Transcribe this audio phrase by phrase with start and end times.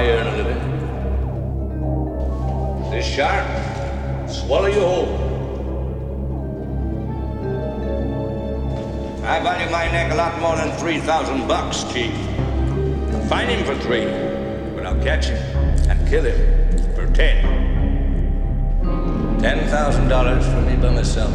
[0.00, 0.62] I earn a living.
[2.90, 3.46] This shark,
[4.30, 5.12] swallow you whole.
[9.26, 12.14] I value my neck a lot more than 3,000 bucks, Chief.
[13.28, 14.06] Find him for three,
[14.74, 15.42] but I'll catch him
[15.90, 17.44] and kill him for ten.
[19.38, 21.34] Ten thousand dollars for me by myself.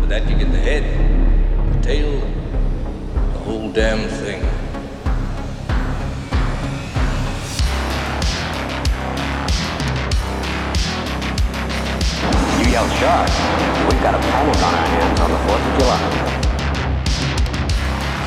[0.00, 0.84] For that you get the head,
[1.74, 2.18] the tail,
[3.12, 4.51] the whole damn thing.
[12.72, 13.28] You yell shark.
[13.84, 16.00] We've got a panic on our hands on the 4th of July.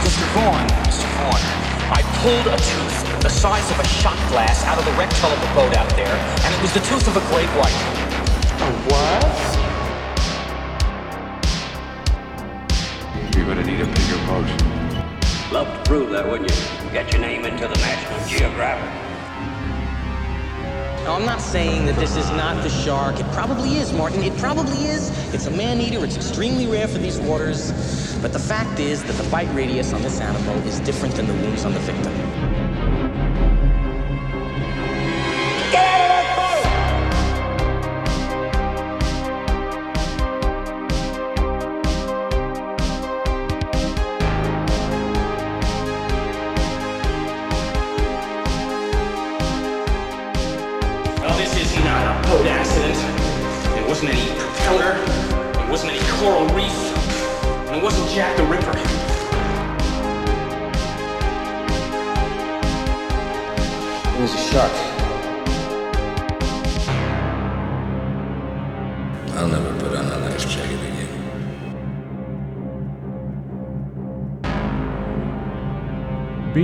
[0.05, 0.26] Mr.
[0.38, 1.09] Vaughn, Mr.
[1.18, 1.41] Vaughn,
[1.90, 5.34] I pulled a tooth the size of a shot glass out of the wrecked hull
[5.34, 6.13] of the boat out there,
[6.45, 7.73] and it was the tooth of a great white.
[8.62, 9.26] A what?
[13.35, 14.46] You're gonna need a bigger boat.
[15.52, 16.91] Love to prove that, wouldn't you?
[16.91, 19.04] Get your name into the National Geographic.
[21.05, 23.20] Now, I'm not saying that this is not the shark.
[23.20, 24.23] It probably is, Martin.
[24.23, 25.12] It probably is.
[25.35, 26.03] It's a man-eater.
[26.03, 27.71] It's extremely rare for these waters.
[28.23, 31.34] But the fact is that the bite radius on this animal is different than the
[31.34, 32.65] wounds on the victim.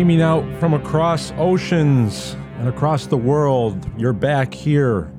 [0.02, 5.14] Beaming out from across oceans and across the world, you're back here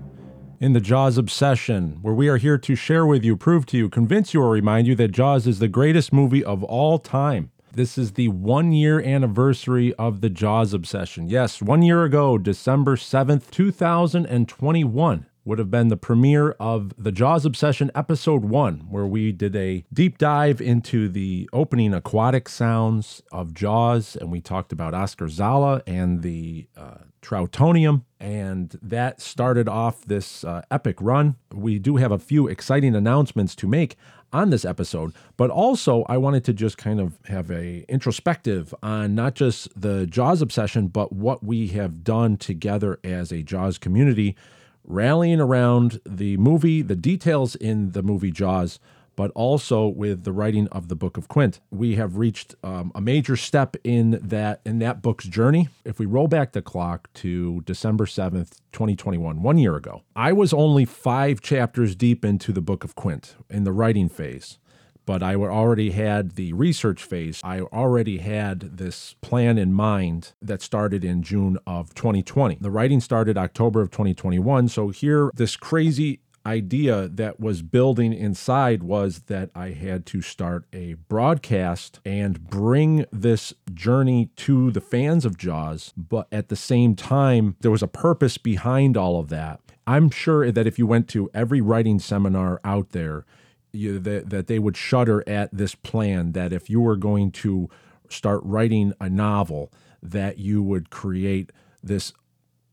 [0.59, 3.89] in the Jaws obsession, where we are here to share with you, prove to you,
[3.89, 7.53] convince you, or remind you that Jaws is the greatest movie of all time.
[7.73, 11.29] This is the one year anniversary of the Jaws obsession.
[11.29, 17.45] Yes, one year ago, December 7th, 2021 would have been the premiere of the Jaws
[17.45, 23.53] Obsession Episode 1, where we did a deep dive into the opening aquatic sounds of
[23.53, 30.05] Jaws, and we talked about Oskar Sala and the uh, Trautonium, and that started off
[30.05, 31.37] this uh, epic run.
[31.53, 33.97] We do have a few exciting announcements to make
[34.33, 39.15] on this episode, but also I wanted to just kind of have a introspective on
[39.15, 44.37] not just the Jaws obsession, but what we have done together as a Jaws community
[44.85, 48.79] rallying around the movie, the details in the movie Jaws,
[49.17, 51.61] but also with the writing of the Book of Quint.
[51.71, 55.69] We have reached um, a major step in that in that book's journey.
[55.85, 60.53] If we roll back the clock to December 7th, 2021, one year ago, I was
[60.53, 64.59] only five chapters deep into the Book of Quint in the writing phase
[65.07, 67.41] but I already had the research phase.
[67.43, 72.59] I already had this plan in mind that started in June of 2020.
[72.61, 74.69] The writing started October of 2021.
[74.69, 80.65] So here, this crazy idea that was building inside was that I had to start
[80.73, 85.93] a broadcast and bring this journey to the fans of Jaws.
[85.97, 89.61] But at the same time, there was a purpose behind all of that.
[89.87, 93.25] I'm sure that if you went to every writing seminar out there,
[93.73, 97.69] you, that, that they would shudder at this plan that if you were going to
[98.09, 99.73] start writing a novel
[100.03, 101.51] that you would create
[101.83, 102.13] this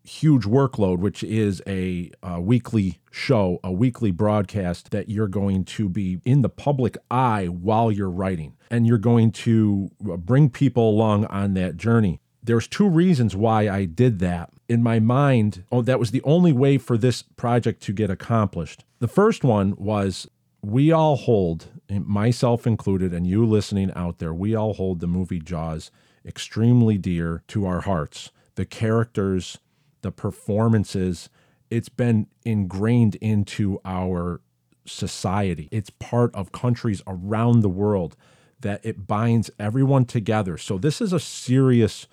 [0.03, 5.87] huge workload which is a, a weekly show a weekly broadcast that you're going to
[5.87, 11.25] be in the public eye while you're writing and you're going to bring people along
[11.25, 14.49] on that journey there's two reasons why I did that.
[14.67, 18.85] In my mind, oh, that was the only way for this project to get accomplished.
[18.99, 20.27] The first one was
[20.61, 25.39] we all hold, myself included, and you listening out there, we all hold the movie
[25.39, 25.91] Jaws
[26.25, 28.31] extremely dear to our hearts.
[28.55, 29.57] The characters,
[30.01, 31.29] the performances,
[31.69, 34.41] it's been ingrained into our
[34.85, 35.69] society.
[35.71, 38.15] It's part of countries around the world
[38.59, 40.57] that it binds everyone together.
[40.57, 42.07] So this is a serious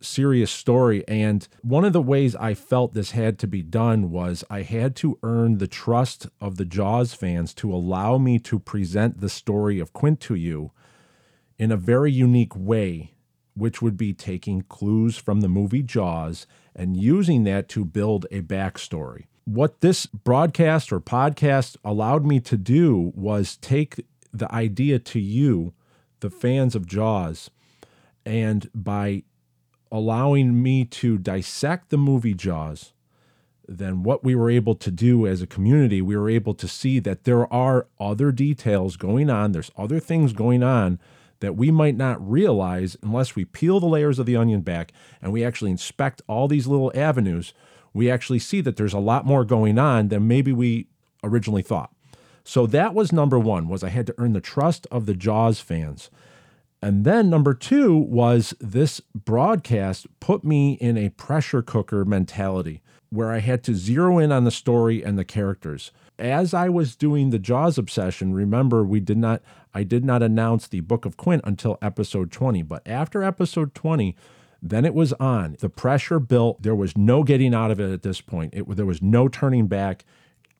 [0.00, 1.06] serious story.
[1.06, 4.96] And one of the ways I felt this had to be done was I had
[4.96, 9.78] to earn the trust of the Jaws fans to allow me to present the story
[9.78, 10.72] of Quint to you
[11.58, 13.12] in a very unique way,
[13.54, 18.40] which would be taking clues from the movie Jaws and using that to build a
[18.40, 19.26] backstory.
[19.44, 25.74] What this broadcast or podcast allowed me to do was take the idea to you,
[26.20, 27.50] the fans of Jaws,
[28.24, 29.24] and by
[29.92, 32.92] allowing me to dissect the movie Jaws,
[33.66, 36.98] then what we were able to do as a community, we were able to see
[36.98, 39.52] that there are other details going on.
[39.52, 40.98] There's other things going on
[41.38, 44.92] that we might not realize unless we peel the layers of the onion back
[45.22, 47.54] and we actually inspect all these little avenues.
[47.94, 50.88] We actually see that there's a lot more going on than maybe we
[51.22, 51.92] originally thought.
[52.44, 55.60] So that was number one was I had to earn the trust of the Jaws
[55.60, 56.10] fans.
[56.82, 63.30] And then number two was this broadcast put me in a pressure cooker mentality where
[63.30, 65.90] I had to zero in on the story and the characters.
[66.18, 69.42] As I was doing the Jaws obsession, remember we did not
[69.74, 74.16] I did not announce the Book of Quint until episode 20, but after episode 20,
[74.62, 75.56] then it was on.
[75.60, 76.62] The pressure built.
[76.62, 78.52] There was no getting out of it at this point.
[78.54, 80.04] It, there was no turning back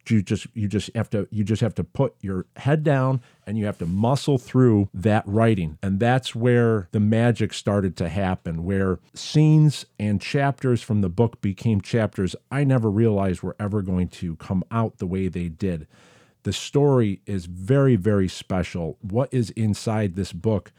[0.08, 3.58] you just you just have to you just have to put your head down and
[3.58, 5.78] you have to muscle through that writing.
[5.82, 11.40] And that's where the magic started to happen where scenes and chapters from the book
[11.40, 15.86] became chapters i never realized were ever going to come out the way they did.
[16.44, 18.96] The story is very very special.
[19.00, 20.72] What is inside this book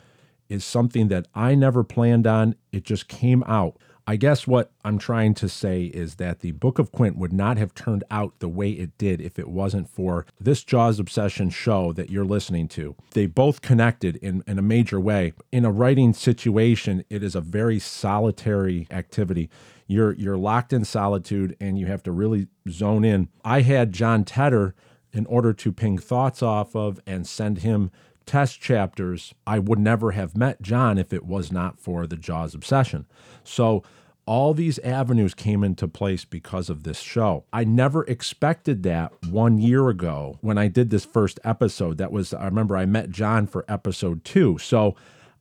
[0.50, 2.56] is something that i never planned on.
[2.72, 6.80] It just came out I guess what I'm trying to say is that the Book
[6.80, 10.26] of Quint would not have turned out the way it did if it wasn't for
[10.40, 12.96] this Jaws Obsession show that you're listening to.
[13.12, 15.34] They both connected in, in a major way.
[15.52, 19.50] In a writing situation, it is a very solitary activity.
[19.88, 23.28] You're you're locked in solitude and you have to really zone in.
[23.44, 24.74] I had Jon Tedder
[25.14, 27.92] in order to ping thoughts off of and send him
[28.26, 32.54] test chapters, I would never have met Jon if it was not for the Jaws
[32.56, 33.06] obsession.
[33.44, 33.84] So
[34.26, 37.44] all these avenues came into place because of this show.
[37.52, 41.98] I never expected that one year ago when I did this first episode.
[41.98, 44.58] That was, I remember I met Jon for episode two.
[44.60, 44.96] So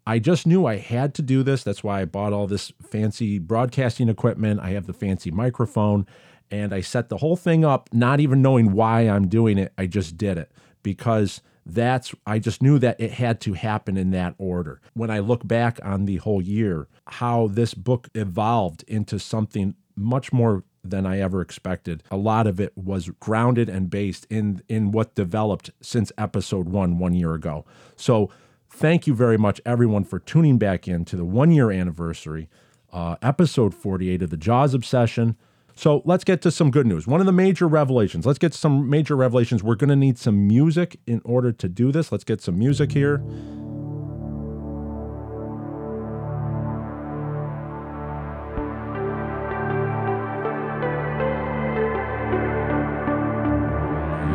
[0.07, 1.63] I just knew I had to do this.
[1.63, 4.61] That's why I bought all this fancy broadcasting equipment.
[4.61, 6.07] I have the fancy microphone
[6.51, 9.73] and I set the whole thing up, not even knowing why I'm doing it.
[9.79, 10.51] I just did it
[10.83, 14.81] because that's I just knew that it had to happen in that order.
[14.95, 20.33] When I look back on the whole year, how this book evolved into something much
[20.33, 22.03] more than I ever expected.
[22.11, 26.99] A lot of it was grounded and based in in what developed since episode 1
[26.99, 27.65] 1 year ago.
[27.97, 28.31] So
[28.71, 32.49] thank you very much everyone for tuning back in to the 1 year anniversary
[32.93, 35.37] uh, episode 48 of the Jaws Obsession.
[35.81, 37.07] So let's get to some good news.
[37.07, 38.27] One of the major revelations.
[38.27, 39.63] Let's get some major revelations.
[39.63, 42.13] We're going to need some music in order to do this.
[42.13, 43.23] Let's get some music here.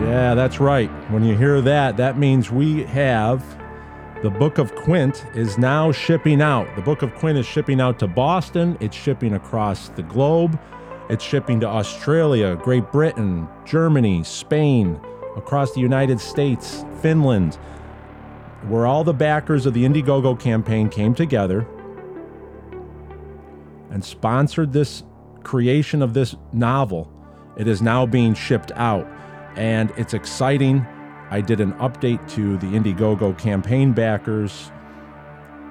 [0.01, 0.89] Yeah, that's right.
[1.11, 3.45] When you hear that, that means we have
[4.23, 6.75] the Book of Quint is now shipping out.
[6.75, 10.59] The Book of Quint is shipping out to Boston, it's shipping across the globe.
[11.07, 14.99] It's shipping to Australia, Great Britain, Germany, Spain,
[15.37, 17.55] across the United States, Finland,
[18.67, 21.67] where all the backers of the Indiegogo campaign came together
[23.91, 25.03] and sponsored this
[25.43, 27.11] creation of this novel.
[27.55, 29.07] It is now being shipped out,
[29.55, 30.85] and it's exciting.
[31.29, 34.71] I did an update to the Indiegogo campaign backers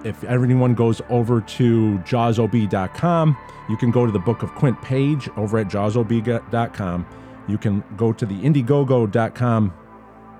[0.04, 3.37] if anyone goes over to jawsob.com,
[3.68, 7.06] you can go to the Book of Quint page over at jawsob.com.
[7.49, 9.75] You can go to the Indiegogo.com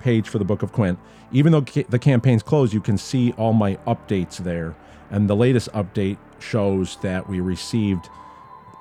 [0.00, 0.99] page for the Book of Quint.
[1.33, 4.76] Even though the campaign's closed, you can see all my updates there.
[5.11, 8.09] And the latest update shows that we received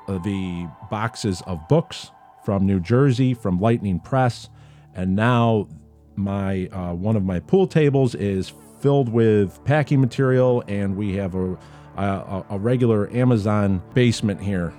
[0.08, 2.12] uh, the boxes of books
[2.44, 4.50] from New Jersey from Lightning Press,
[4.94, 5.68] and now
[6.16, 11.36] my uh, one of my pool tables is filled with packing material, and we have
[11.36, 11.58] a,
[11.96, 14.74] a, a regular Amazon basement here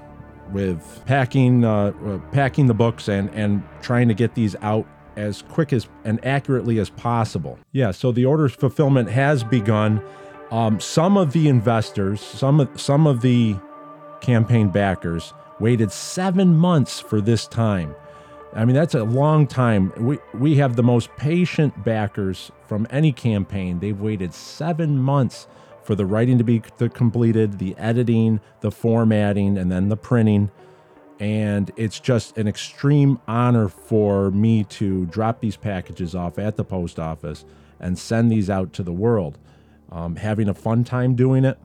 [0.52, 5.40] with packing uh, uh, packing the books and and trying to get these out as
[5.40, 7.58] quick as and accurately as possible.
[7.73, 10.02] Yeah, so the order fulfillment has begun.
[10.50, 13.56] Um, some of the investors, some of some of the
[14.20, 17.94] campaign backers waited seven months for this time.
[18.54, 19.92] I mean, that's a long time.
[19.96, 23.80] We, we have the most patient backers from any campaign.
[23.80, 25.49] They've waited seven months
[25.82, 30.50] for the writing to be completed, the editing, the formatting, and then the printing.
[31.18, 36.64] And it's just an extreme honor for me to drop these packages off at the
[36.64, 37.44] post office
[37.80, 39.38] and send these out to the world.
[39.90, 41.58] Um, having a fun time doing it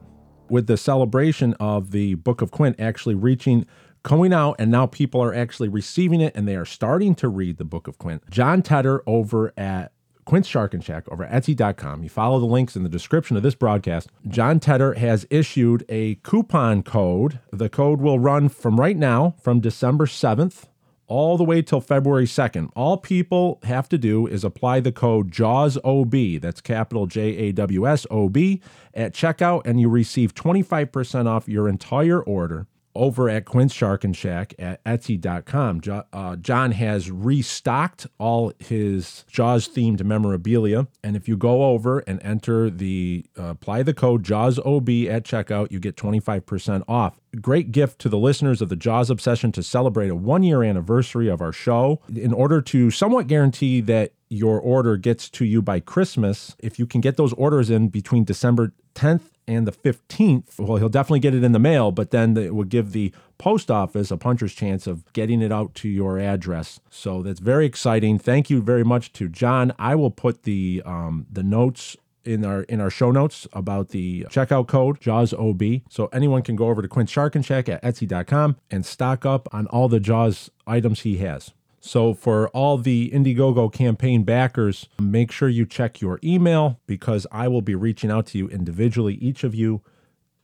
[0.48, 3.66] with the celebration of the Book of Quint actually reaching
[4.02, 7.58] coming out, and now people are actually receiving it and they are starting to read
[7.58, 8.28] the Book of Quint.
[8.30, 9.92] Jon Tedder over at
[10.24, 12.02] Quint Sharkin' Shack over at Etsy.com.
[12.02, 14.10] You follow the links in the description of this broadcast.
[14.28, 17.40] Jon Tedder has issued a coupon code.
[17.50, 20.66] The code will run from right now, from December 7th
[21.10, 22.70] all the way till February 2nd.
[22.76, 27.86] All people have to do is apply the code JAWSOB, that's capital J A W
[27.86, 28.62] S O B,
[28.94, 34.54] at checkout, and you receive 25% off your entire order over at Quint's Sharkin' Shack
[34.58, 35.80] at Etsy.com.
[35.80, 40.88] Jo- uh, Jon has restocked all his Jaws themed memorabilia.
[41.02, 45.70] And if you go over and enter the, uh, apply the code JAWSOB at checkout,
[45.70, 47.20] you get 25% off.
[47.40, 51.28] Great gift to the listeners of the Jaws Obsession to celebrate a one year anniversary
[51.28, 52.00] of our show.
[52.14, 56.86] In order to somewhat guarantee that your order gets to you by Christmas, if you
[56.86, 61.34] can get those orders in between December 10th and the 15th, well, he'll definitely get
[61.34, 64.86] it in the mail, but then it would give the post office a puncher's chance
[64.86, 66.80] of getting it out to your address.
[66.88, 68.18] So that's very exciting.
[68.18, 69.72] Thank you very much to Jon.
[69.78, 74.26] I will put the um, the notes in our in our show notes about the
[74.30, 75.62] checkout code Jaws OB.
[75.88, 80.00] So anyone can go over to Quint at Etsy.com and stock up on all the
[80.00, 81.52] Jaws items he has.
[81.80, 87.48] So, for all the Indiegogo campaign backers, make sure you check your email because I
[87.48, 89.80] will be reaching out to you individually, each of you,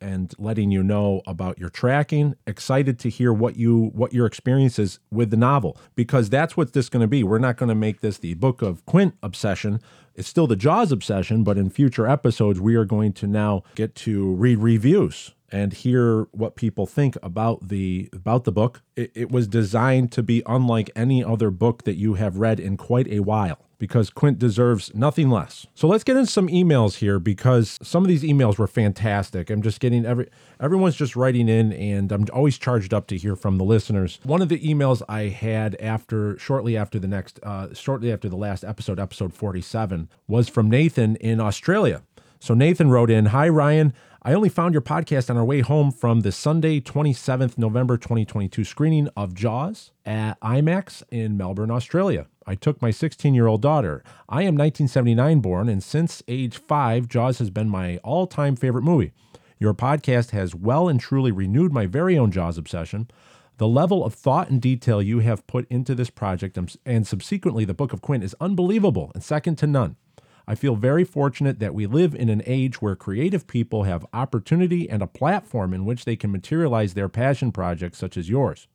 [0.00, 2.36] and letting you know about your tracking.
[2.46, 6.72] Excited to hear what you what your experience is with the novel because that's what
[6.72, 7.22] this going to be.
[7.22, 9.80] We're not going to make this the book of Quint obsession.
[10.14, 13.94] It's still the Jaws obsession, but in future episodes we are going to now get
[13.96, 18.82] to read reviews and hear what people think about the about the book.
[18.96, 22.76] It, it, was designed to be unlike any other book that you have read in
[22.76, 25.66] quite a while because Quint deserves nothing less.
[25.74, 29.50] So let's get into some emails here because some of these emails were fantastic.
[29.50, 30.28] I'm just getting every
[30.60, 34.18] everyone's just writing in and I'm always charged up to hear from the listeners.
[34.22, 38.36] One of the emails I had after shortly after the next uh, shortly after the
[38.36, 42.02] last episode, episode 47, was from Nathan in Australia.
[42.46, 45.90] So Nathan wrote in, "Hi Ryan, I only found your podcast on our way home
[45.90, 52.26] from the Sunday 27th November 2022 screening of Jaws at IMAX in Melbourne, Australia.
[52.46, 54.04] I took my 16 year old daughter.
[54.28, 58.84] I am 1979 born, and since age five, Jaws has been my all time favorite
[58.84, 59.10] movie.
[59.58, 63.08] Your podcast has well and truly renewed my very own Jaws obsession.
[63.56, 67.74] The level of thought and detail you have put into this project and subsequently the
[67.74, 69.96] Book of Quint is unbelievable and second to none.
[70.48, 74.88] I feel very fortunate that we live in an age where creative people have opportunity
[74.88, 78.68] and a platform in which they can materialize their passion projects such as yours.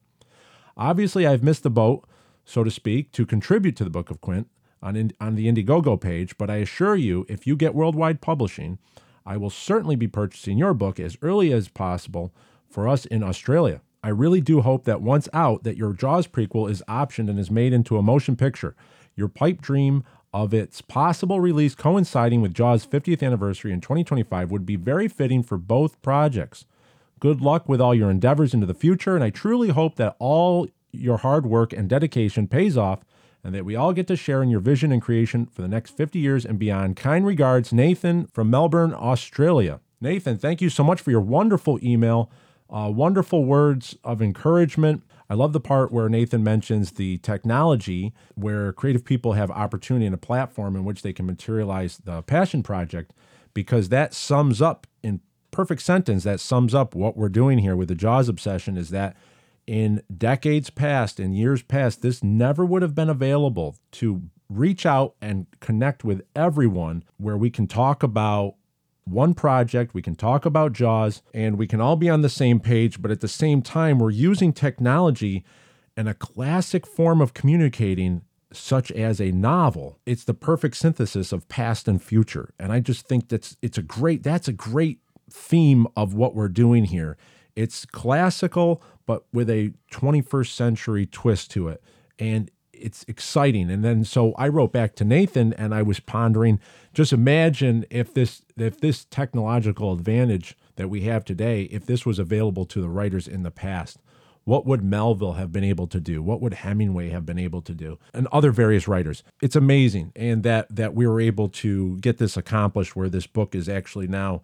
[0.75, 2.07] Obviously, I've missed the boat,
[2.43, 4.49] so to speak, to contribute to the Book of Quint
[4.81, 8.77] on, in, on the Indiegogo page, but I assure you, if you get worldwide publishing,
[9.25, 12.33] I will certainly be purchasing your book as early as possible
[12.69, 13.81] for us in Australia.
[14.03, 17.51] I really do hope that once out that your Jaws prequel is optioned and is
[17.51, 18.75] made into a motion picture.
[19.15, 24.65] Your pipe dream of its possible release coinciding with Jaws' 50th anniversary in 2025 would
[24.65, 26.65] be very fitting for both projects.
[27.19, 30.67] Good luck with all your endeavors into the future, and I truly hope that all
[30.91, 32.99] your hard work and dedication pays off
[33.43, 35.97] and that we all get to share in your vision and creation for the next
[35.97, 36.95] 50 years and beyond.
[36.95, 39.79] Kind regards, Nathan from Melbourne, Australia.
[39.99, 42.31] Nathan, thank you so much for your wonderful email,
[42.69, 45.03] uh, wonderful words of encouragement.
[45.31, 50.13] I love the part where Nathan mentions the technology where creative people have opportunity and
[50.13, 53.13] a platform in which they can materialize the passion project
[53.53, 57.87] because that sums up in perfect sentence that sums up what we're doing here with
[57.87, 59.15] the Jaws obsession is that
[59.65, 65.15] in decades past in years past this never would have been available to reach out
[65.21, 68.55] and connect with everyone where we can talk about
[69.05, 72.59] one project, we can talk about JAWS, and we can all be on the same
[72.59, 75.43] page, but at the same time, we're using technology
[75.97, 78.21] and a classic form of communicating,
[78.53, 79.99] such as a novel.
[80.05, 82.53] It's the perfect synthesis of past and future.
[82.59, 86.47] And I just think that's it's a great that's a great theme of what we're
[86.47, 87.17] doing here.
[87.55, 91.83] It's classical, but with a 21st century twist to it.
[92.17, 92.49] And
[92.81, 93.69] it's exciting.
[93.69, 96.59] And then so I wrote back to Nathan and I was pondering
[96.93, 102.19] just imagine if this if this technological advantage that we have today, if this was
[102.19, 103.99] available to the writers in the past,
[104.43, 106.21] what would Melville have been able to do?
[106.21, 107.99] What would Hemingway have been able to do?
[108.13, 109.23] And other various writers.
[109.41, 110.11] It's amazing.
[110.15, 114.07] And that that we were able to get this accomplished where this book is actually
[114.07, 114.41] now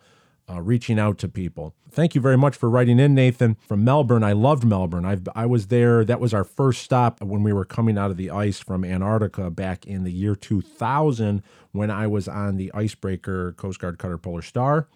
[0.50, 1.74] uh, reaching out to people.
[1.92, 4.24] Thank you very much for writing in, Nathan, from Melbourne.
[4.24, 5.06] I loved Melbourne.
[5.06, 6.06] I I was there.
[6.06, 9.50] That was our first stop when we were coming out of the ice from Antarctica
[9.50, 14.42] back in the year 2000 when I was on the icebreaker Coast Guard Cutter Polar
[14.42, 14.88] Star.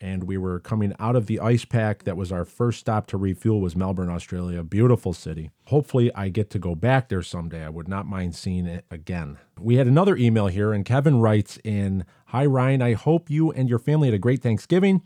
[0.00, 2.04] and we were coming out of the ice pack.
[2.04, 4.62] That was our first stop to refuel was Melbourne, Australia.
[4.62, 5.50] Beautiful city.
[5.66, 7.64] Hopefully, I get to go back there someday.
[7.64, 9.38] I would not mind seeing it again.
[9.58, 13.70] We had another email here, and Kevin writes in, "Hi Ryan, I hope you and
[13.70, 15.00] your family had a great Thanksgiving."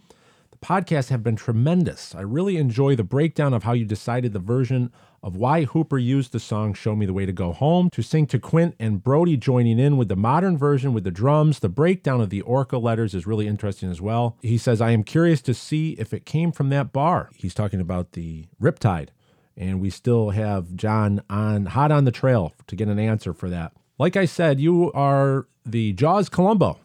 [0.50, 2.14] The podcasts have been tremendous.
[2.16, 4.90] I really enjoy the breakdown of how you decided the version
[5.22, 8.26] of why Hooper used the song Show Me the Way to Go Home to sing
[8.26, 11.60] to Quint and Brody joining in with the modern version with the drums.
[11.60, 14.36] The breakdown of the Orca letters is really interesting as well.
[14.42, 17.30] He says, I am curious to see if it came from that bar.
[17.36, 19.10] He's talking about the Riptide.
[19.56, 23.48] And we still have Jon on hot on the trail to get an answer for
[23.48, 23.74] that.
[23.96, 26.80] Like I said, you are the Jaws Columbo.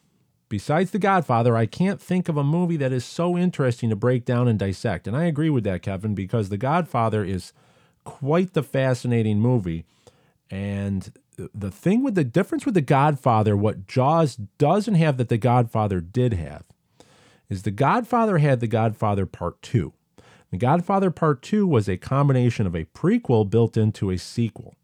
[0.49, 4.23] Besides The Godfather, I can't think of a movie that is so interesting to break
[4.23, 5.07] down and dissect.
[5.07, 7.51] And I agree with that, Kevin, because The Godfather is
[8.05, 9.85] quite the fascinating movie.
[10.49, 11.11] And
[11.53, 15.99] the thing with the difference with The Godfather, what Jaws doesn't have that The Godfather
[15.99, 16.63] did have,
[17.49, 19.91] is The Godfather had The Godfather Part 2.
[20.51, 24.75] The Godfather Part 2 was a combination of a prequel built into a sequel.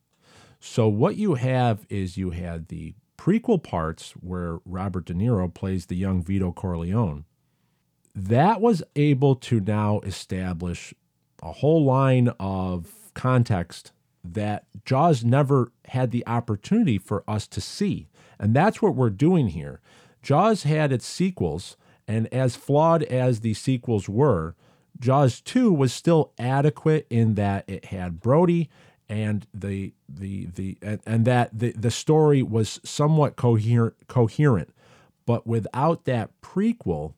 [0.59, 5.85] So what you have is you had the prequel parts where Robert De Niro plays
[5.85, 7.23] the young Vito Corleone.
[8.13, 10.93] That was able to now establish
[11.41, 13.93] a whole line of context
[14.25, 18.09] that Jaws never had the opportunity for us to see.
[18.37, 19.79] And that's what we're doing here.
[20.21, 24.53] Jaws had its sequels, and as flawed as the sequels were,
[24.99, 28.69] Jaws 2 was still adequate in that it had Brody
[29.09, 34.73] and the the the and, and that the, the story was somewhat coherent coherent.
[35.25, 37.13] But without that prequel,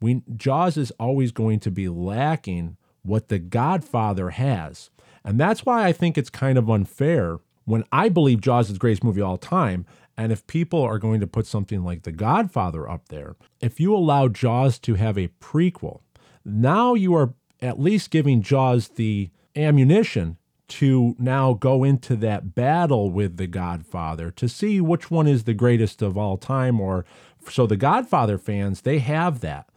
[0.00, 4.90] we Jaws is always going to be lacking what the Godfather has.
[5.24, 8.78] And that's why I think it's kind of unfair when I believe Jaws is the
[8.78, 9.84] greatest movie of all time.
[10.16, 13.94] And if people are going to put something like The Godfather up there, if you
[13.94, 16.00] allow Jaws to have a prequel,
[16.44, 20.36] now you are at least giving Jaws the ammunition
[20.68, 25.54] to now go into that battle with The Godfather to see which one is the
[25.54, 26.80] greatest of all time.
[26.80, 27.04] Or
[27.48, 29.68] so the Godfather fans, they have that.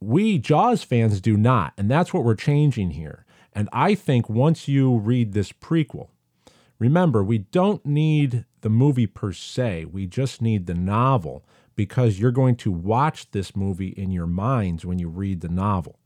[0.00, 1.72] We Jaws fans do not.
[1.78, 3.24] And that's what we're changing here.
[3.52, 6.08] And I think once you read this prequel,
[6.78, 11.44] remember, we don't need the movie per se, we just need the novel
[11.76, 15.98] because you're going to watch this movie in your minds when you read the novel.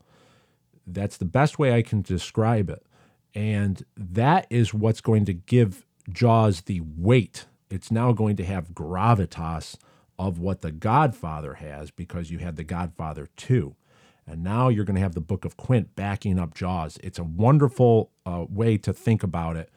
[0.86, 2.82] That's the best way I can describe it.
[3.34, 7.46] And that is what's going to give Jaws the weight.
[7.70, 9.76] It's now going to have gravitas
[10.18, 13.74] of what The Godfather has because you had The Godfather 2.
[14.26, 16.98] And now you're going to have the Book of Quint backing up Jaws.
[17.02, 19.70] It's a wonderful uh, way to think about it.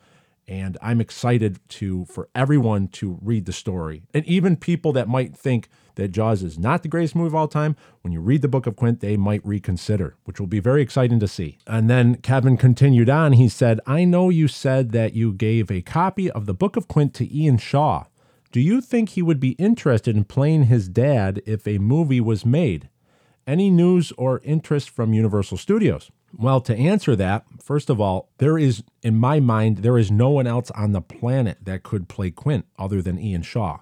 [0.48, 4.04] And I'm excited to for everyone to read the story.
[4.14, 7.48] And even people that might think that Jaws is not the greatest movie of all
[7.48, 10.82] time, when you read the Book of Quint, they might reconsider, which will be very
[10.82, 11.58] exciting to see.
[11.68, 13.34] And then Kevin continued on.
[13.34, 16.88] He said, I know you said that you gave a copy of the Book of
[16.88, 18.06] Quint to Ian Shaw.
[18.52, 22.46] Do you think he would be interested in playing his dad if a movie was
[22.46, 22.90] made?
[23.48, 26.12] Any news or interest from Universal Studios?
[26.38, 30.30] Well, to answer that, first of all, there is, in my mind, there is no
[30.30, 33.80] one else on the planet that could play Quint other than Ian Shaw.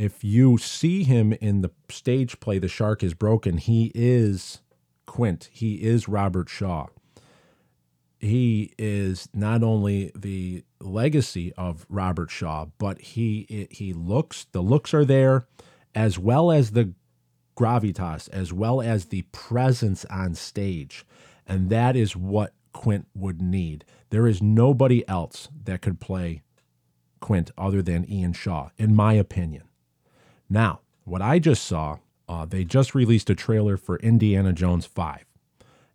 [0.00, 4.62] If you see him in the stage play The Shark is Broken, he is
[5.04, 5.50] Quint.
[5.52, 6.86] He is Robert Shaw.
[8.18, 14.94] He is not only the legacy of Robert Shaw, but he he looks the looks
[14.94, 15.44] are there
[15.94, 16.94] as well as the
[17.54, 21.04] gravitas as well as the presence on stage.
[21.46, 23.84] And that is what Quint would need.
[24.08, 26.40] There is nobody else that could play
[27.20, 29.64] Quint other than Ian Shaw, in my opinion.
[30.50, 35.24] Now, what I just saw, uh, they just released a trailer for Indiana Jones 5.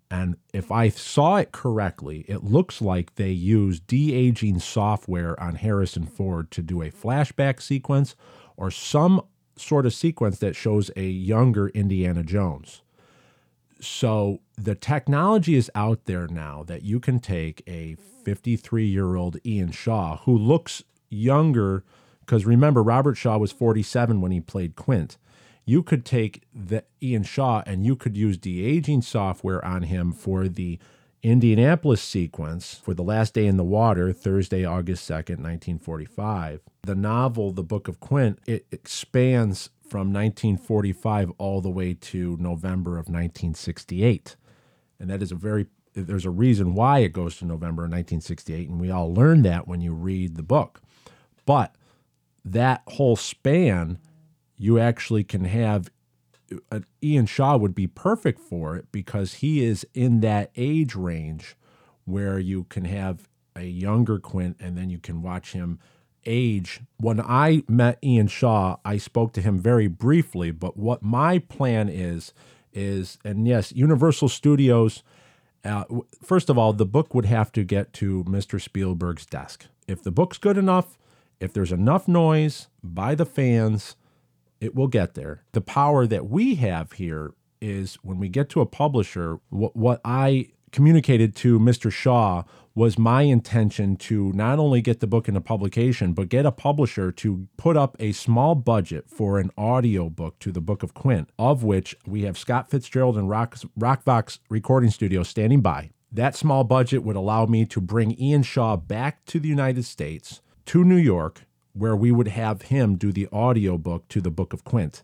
[0.10, 5.56] And if I saw it correctly, it looks like they used de aging software on
[5.56, 8.16] Harrison Ford to do a flashback sequence
[8.56, 9.22] or some
[9.58, 12.82] sort of sequence that shows a younger Indiana Jones.
[13.82, 19.38] So the technology is out there now that you can take a 53 year old
[19.46, 21.84] Ian Shaw who looks younger,
[22.26, 25.18] because remember, Robert Shaw was 47 when he played Quint.
[25.66, 30.12] You could take the Ian Shaw and you could use de aging software on him
[30.12, 30.80] for the
[31.24, 36.62] Indianapolis sequence for The Last Day in the Water, Thursday, August 2nd, 1945.
[36.84, 42.92] The novel, The Book of Quint, it expands from 1945 all the way to November
[42.92, 44.36] of 1968.
[45.00, 48.70] And that is a very, there's a reason why it goes to November of 1968.
[48.70, 50.82] And we all learn that when you read the book.
[51.48, 51.76] But
[52.46, 53.98] that whole span,
[54.56, 55.90] you actually can have
[56.72, 61.56] uh, Ian Shaw would be perfect for it because he is in that age range
[62.06, 65.80] where you can have a younger Quint and then you can watch him
[66.26, 66.82] age.
[66.98, 71.90] When I met Ian Shaw, I spoke to him very briefly, but what my plan
[71.90, 72.34] is
[72.74, 75.02] is and yes, Universal Studios
[75.66, 75.84] uh,
[76.24, 78.62] first of all, the book would have to get to Mr.
[78.62, 79.66] Spielberg's desk.
[79.88, 80.98] If the book's good enough,
[81.40, 83.96] if there's enough noise by the fans,
[84.60, 85.44] it will get there.
[85.52, 90.02] The power that we have here is when we get to a publisher, what, what
[90.06, 91.92] I communicated to Mr.
[91.92, 92.44] Shaw
[92.76, 97.14] was my intention to not only get the book into publication, but get a publisher
[97.14, 101.30] to put up a small budget for an audio book to the Book of Quint,
[101.40, 105.92] of which we have Scott Fitzgerald and Rock, Rockvox Recording Studio standing by.
[106.12, 110.42] That small budget would allow me to bring Ian Shaw back to the United States,
[110.68, 111.42] to New York,
[111.74, 115.04] where we would have him do the audio book to the Book of Quint.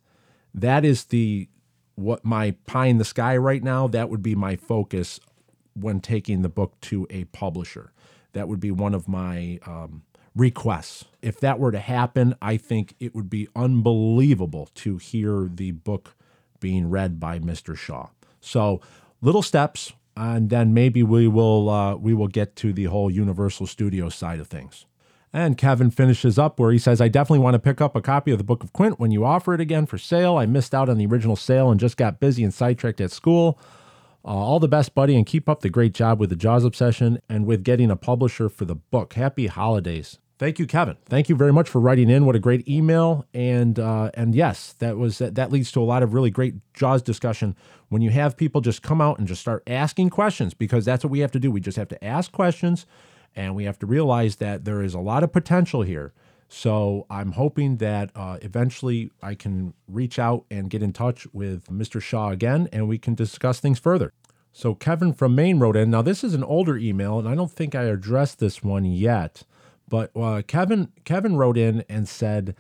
[0.54, 1.48] That is the
[1.96, 3.88] what my pie in the sky right now.
[3.88, 5.20] That would be my focus
[5.74, 7.92] when taking the book to a publisher.
[8.34, 10.04] That would be one of my um,
[10.36, 11.06] requests.
[11.22, 16.16] If that were to happen, I think it would be unbelievable to hear the book
[16.60, 17.76] being read by Mr.
[17.76, 18.08] Shaw.
[18.40, 18.82] So,
[19.22, 23.68] little steps, and then maybe we will uh, we will get to the whole Universal
[23.68, 24.86] Studio side of things.
[25.34, 28.32] And Kevin finishes up where he says, I definitely want to pick up a copy
[28.32, 30.38] of the Book of Quint when you offer it again for sale.
[30.38, 33.58] I missed out on the original sale and just got busy and sidetracked at school.
[34.24, 37.22] Uh, all the best, buddy, and keep up the great job with the Jaws obsession
[37.30, 39.14] and with getting a publisher for the book.
[39.14, 40.20] Happy holidays.
[40.38, 40.98] Thank you, Kevin.
[41.06, 42.26] Thank you very much for writing in.
[42.26, 46.02] What a great email, and uh, and yes, that was that leads to a lot
[46.02, 47.56] of really great Jaws discussion
[47.90, 51.12] when you have people just come out and just start asking questions because that's what
[51.12, 51.52] we have to do.
[51.52, 52.88] We just have to ask questions,
[53.36, 56.14] and we have to realize that there is a lot of potential here.
[56.48, 61.68] So I'm hoping that uh, eventually I can reach out and get in touch with
[61.68, 62.02] Mr.
[62.02, 64.12] Shaw again and we can discuss things further.
[64.54, 65.90] So Kevin from Maine wrote in.
[65.90, 69.44] Now this is an older email, and I don't think I addressed this one yet.
[69.88, 72.56] But uh, Kevin Kevin wrote in and said,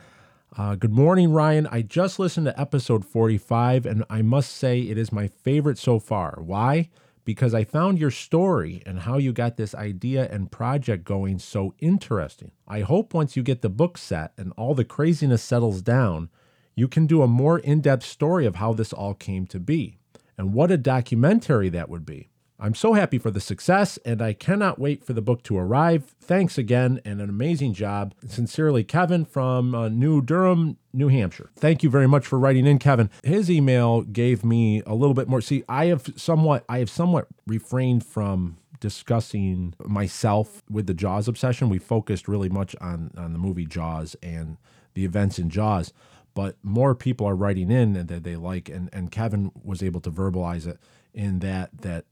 [0.57, 1.67] uh, "Good morning, Ryan.
[1.67, 5.99] I just listened to episode 45, and I must say it is my favorite so
[5.99, 6.39] far.
[6.41, 6.89] Why?
[7.23, 11.73] Because I found your story and how you got this idea and project going so
[11.79, 12.51] interesting.
[12.67, 16.29] I hope once you get the book set and all the craziness settles down,
[16.75, 19.99] you can do a more in depth story of how this all came to be.
[20.37, 22.30] And what a documentary that would be.
[22.63, 26.15] I'm so happy for the success, and I cannot wait for the book to arrive.
[26.21, 28.13] Thanks again, and an amazing job.
[28.27, 31.49] Sincerely, Kevin from uh, New Durham, New Hampshire.
[31.55, 33.09] Thank you very much for writing in, Kevin.
[33.23, 35.41] His email gave me a little bit more.
[35.41, 41.67] See, I have somewhat, I have somewhat refrained from discussing myself with the Jaws obsession.
[41.67, 44.57] We focused really much on on the movie Jaws and
[44.93, 45.93] the events in Jaws,
[46.35, 50.11] but more people are writing in that they like, and and Kevin was able to
[50.11, 50.77] verbalize it
[51.13, 52.05] in that that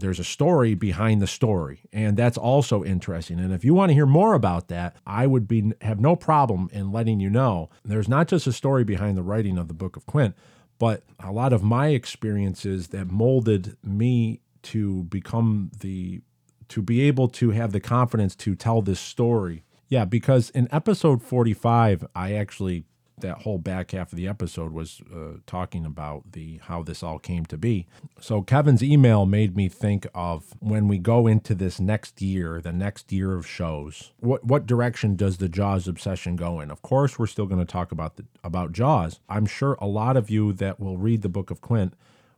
[0.00, 3.38] there's a story behind the story and that's also interesting.
[3.38, 6.68] And if you want to hear more about that i would be have no problem
[6.72, 7.70] in letting you know.
[7.84, 10.34] There's not just a story behind the writing of the book of quint
[10.78, 16.22] but a lot of my experiences that molded me to become the
[16.68, 19.64] to be able to have the confidence to tell this story.
[19.88, 22.84] Yeah because in episode 45 i actually
[23.20, 27.18] that whole back half of the episode was uh, talking about the how this all
[27.18, 27.86] came to be.
[28.20, 32.72] So Kevin's email made me think of when we go into this next year, the
[32.72, 34.12] next year of shows.
[34.20, 36.70] What what direction does the Jaws obsession go in?
[36.70, 39.20] Of course, we're still going to talk about the about Jaws.
[39.28, 41.94] I'm sure a lot of you that will read the Book of Quint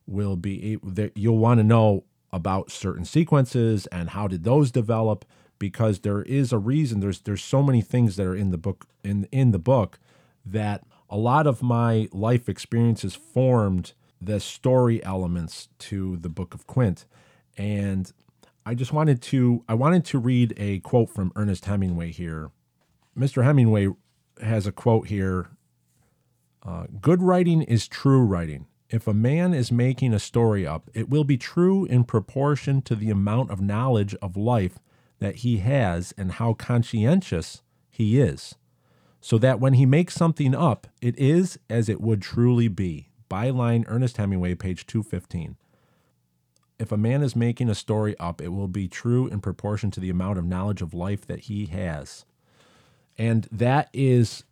[0.07, 5.25] will be that you'll want to know about certain sequences and how did those develop
[5.59, 8.87] because there is a reason there's there's so many things that are in the book
[9.05, 10.01] in in the book
[10.44, 16.66] that a lot of my life experiences formed the story elements to the book of
[16.66, 17.07] Quint.
[17.57, 18.11] And
[18.64, 22.50] I just wanted to I wanted to read a quote from Ernest Hemingway here.
[23.18, 23.44] Mr.
[23.44, 23.88] Hemingway
[24.40, 25.50] has a quote here.
[26.64, 28.66] Uh, Good writing is true writing.
[28.88, 32.94] If a man is making a story up, it will be true in proportion to
[32.94, 34.78] the amount of knowledge of life
[35.18, 38.55] that he has and how conscientious he is
[39.22, 43.08] so that when he makes something up, it is as it would truly be.
[43.30, 45.56] Byline Ernest Hemingway, page 215.
[46.80, 50.00] If a man is making a story up, it will be true in proportion to
[50.00, 52.26] the amount of knowledge of life that he has.
[53.16, 54.42] And that is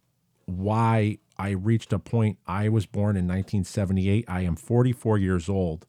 [0.46, 2.38] why I reached a point.
[2.46, 4.24] I was born in 1978.
[4.28, 5.85] I am 44 years old.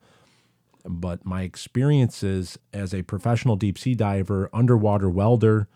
[0.83, 5.67] But my experiences as a professional deep sea diver, underwater welder,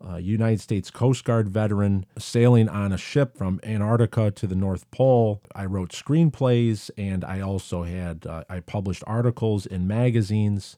[0.00, 4.90] a United States Coast Guard veteran sailing on a ship from Antarctica to the North
[4.90, 5.40] Pole.
[5.54, 10.76] I wrote screenplays and I also had, uh, I published articles in magazines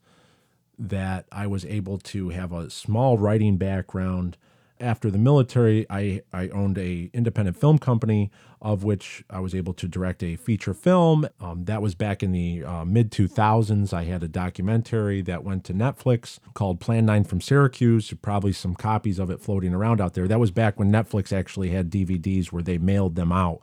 [0.78, 4.36] that I was able to have a small writing background
[4.80, 9.72] after the military, I, I owned a independent film company of which I was able
[9.74, 11.28] to direct a feature film.
[11.40, 13.92] Um, that was back in the uh, mid 2000s.
[13.92, 18.12] I had a documentary that went to Netflix called Plan 9 from Syracuse.
[18.20, 20.26] Probably some copies of it floating around out there.
[20.26, 23.60] That was back when Netflix actually had DVDs where they mailed them out.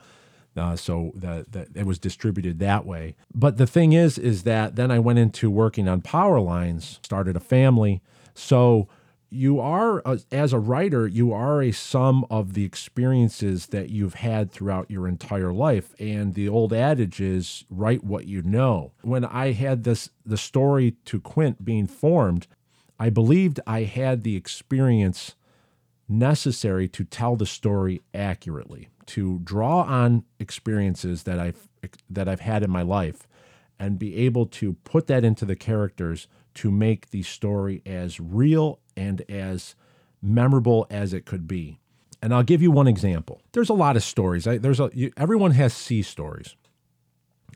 [0.56, 3.13] Uh, so that, that it was distributed that way.
[3.34, 7.36] But the thing is, is that then I went into working on power lines, started
[7.36, 8.01] a family.
[8.34, 8.88] So
[9.36, 14.15] you are uh, as a writer you are a sum of the experiences that you've
[14.15, 15.93] had throughout your entire life.
[16.00, 18.93] And the old adage is write what you know.
[19.02, 22.48] When i had this the story to quint being formed
[23.00, 25.36] i believed i had the experience
[26.08, 31.67] necessary to tell the story accurately to draw on experiences that i've
[32.10, 33.28] that i've had in my life
[33.80, 38.80] and be able to put that into the characters to make the story as real
[38.98, 39.76] and as
[40.22, 41.80] memorable as it could be.
[42.22, 43.41] And I'll give you one example.
[43.52, 44.48] There's a lot of stories.
[44.48, 46.56] I, there's a you, everyone has sea stories.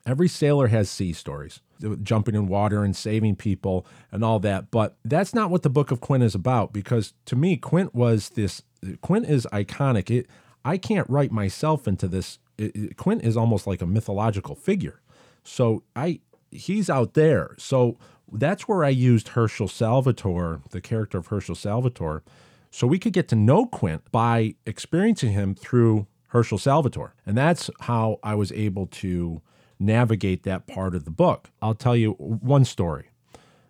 [0.05, 4.71] Every sailor has sea stories, uh, jumping in water and saving people and all that.
[4.71, 6.71] But that's not what the Book of Quint is about.
[6.71, 8.61] Because to me, Quint was this.
[9.01, 10.09] Quint is iconic.
[10.11, 10.27] It,
[10.63, 12.39] I can't write myself into this.
[12.57, 15.01] It, it, Quint is almost like a mythological figure.
[15.43, 16.19] So I
[16.51, 17.55] he's out there.
[17.57, 17.97] So
[18.31, 22.23] that's where I used Herschel Salvatore, the character of Herschel Salvatore,
[22.71, 27.13] so we could get to know Quint by experiencing him through Herschel Salvatore.
[27.25, 29.41] And that's how I was able to
[29.79, 31.49] navigate that part of the book.
[31.61, 33.09] I'll tell you one story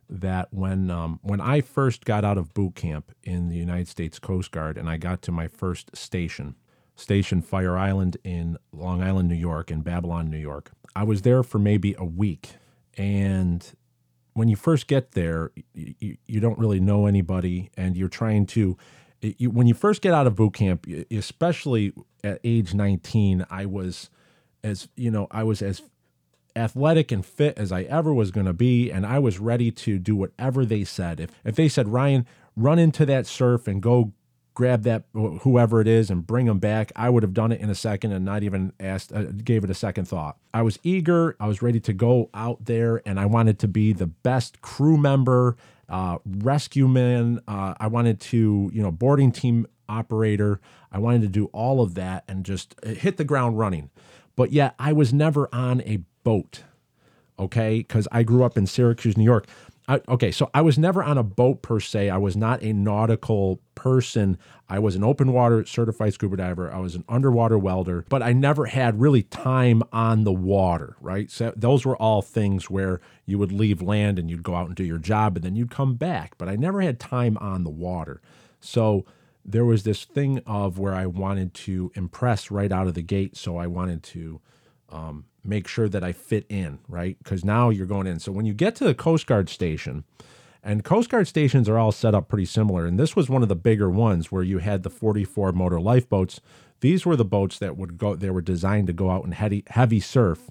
[0.10, 4.20] that when um, when I first got out of boot camp in the United States
[4.20, 6.56] Coast Guard and I got to my first station,
[6.96, 11.44] Station Fire Island in Long Island, New York, in Babylon, New York, I was there
[11.44, 12.56] for maybe a week.
[12.98, 13.66] And
[14.40, 18.78] when you first get there, you, you don't really know anybody, and you're trying to.
[19.22, 21.92] You, when you first get out of boot camp, especially
[22.24, 24.10] at age 19, I was
[24.64, 25.82] as you know, I was as
[26.56, 30.00] athletic and fit as I ever was going to be, and I was ready to
[30.00, 31.20] do whatever they said.
[31.20, 32.26] If if they said Ryan,
[32.56, 34.14] run into that surf and go
[34.60, 37.70] grab that whoever it is and bring them back, I would have done it in
[37.70, 40.36] a second and not even asked, uh, gave it a second thought.
[40.54, 41.38] I was eager.
[41.40, 44.98] I was ready to go out there, and I wanted to be the best crew
[44.98, 45.56] member,
[45.88, 47.40] uh, rescue man.
[47.48, 50.60] Uh, I wanted to, you know, boarding team operator.
[50.92, 53.92] I wanted to do all of that and just uh, hit the ground running.
[54.36, 56.64] But yet, I was never on a boat.
[57.40, 59.48] Okay, because I grew up in Syracuse, New York.
[59.90, 62.12] I, okay, so I was never on a boat per se.
[62.12, 64.38] I was not a nautical person.
[64.70, 66.72] I was an open water certified scuba diver.
[66.72, 71.32] I was an underwater welder, but I never had really time on the water, right?
[71.32, 74.76] So those were all things where you would leave land and you'd go out and
[74.76, 77.72] do your job and then you'd come back, but I never had time on the
[77.72, 78.22] water.
[78.60, 79.06] So
[79.44, 83.36] there was this thing of where I wanted to impress right out of the gate.
[83.36, 84.40] So I wanted to
[84.90, 87.18] um, make sure that I fit in, right?
[87.24, 88.20] Because now you're going in.
[88.20, 90.04] So when you get to the Coast Guard station,
[90.62, 93.50] and Coast Guard stations are all set up pretty similar, and this was one of
[93.50, 96.42] the bigger ones where you had the 44 motor lifeboats.
[96.82, 98.16] These were the boats that would go.
[98.16, 100.50] They were designed to go out and heavy heavy surf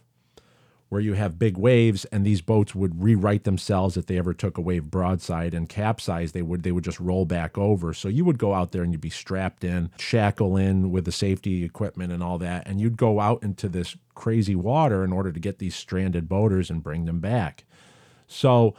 [0.88, 4.56] where you have big waves and these boats would rewrite themselves if they ever took
[4.56, 7.92] a wave broadside and capsize they would they would just roll back over.
[7.92, 11.12] So you would go out there and you'd be strapped in shackle in with the
[11.12, 15.30] safety equipment and all that and you'd go out into this crazy water in order
[15.30, 17.64] to get these stranded boaters and bring them back.
[18.26, 18.74] So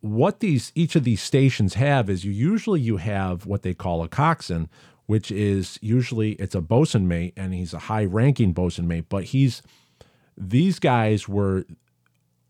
[0.00, 4.02] what these each of these stations have is you usually you have what they call
[4.02, 4.68] a coxswain
[5.06, 9.24] which is usually it's a bosun mate and he's a high ranking bosun mate but
[9.24, 9.62] he's
[10.36, 11.64] these guys were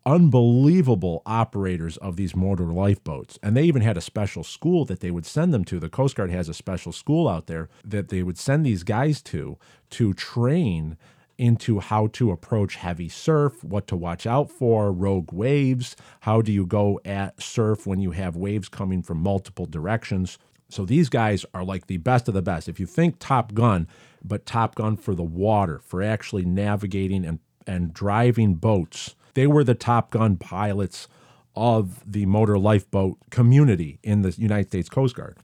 [0.04, 3.38] unbelievable operators of these motor lifeboats.
[3.42, 5.78] And they even had a special school that they would send them to.
[5.78, 9.22] The Coast Guard has a special school out there that they would send these guys
[9.22, 9.58] to
[9.90, 10.96] to train
[11.38, 16.52] into how to approach heavy surf, what to watch out for, rogue waves, how do
[16.52, 20.38] you go at surf when you have waves coming from multiple directions.
[20.68, 22.68] So these guys are like the best of the best.
[22.68, 23.88] If you think Top Gun,
[24.24, 29.14] but Top Gun for the water, for actually navigating and and driving boats.
[29.34, 31.08] They were the Top Gun pilots
[31.54, 35.38] of the motor lifeboat community in the United States Coast Guard.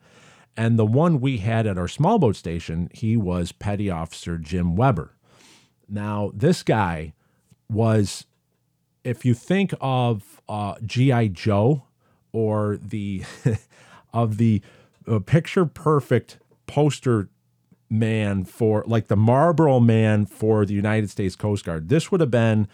[0.56, 4.74] And the one we had at our small boat station, he was Petty Officer Jim
[4.74, 5.16] Weber.
[5.88, 7.14] Now, this guy
[7.70, 8.26] was,
[9.04, 11.28] if you think of uh, G.I.
[11.28, 11.84] Joe
[12.32, 13.22] or the,
[14.12, 14.62] of the
[15.06, 17.28] a picture perfect poster
[17.90, 21.88] man for like the Marlboro man for the United States Coast Guard.
[21.88, 22.68] This would have been